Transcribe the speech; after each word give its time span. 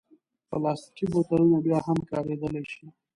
پلاستيکي 0.49 1.05
بوتلونه 1.11 1.57
بیا 1.65 1.79
هم 1.87 1.99
کارېدلی 2.09 2.63
شي. 2.73 2.85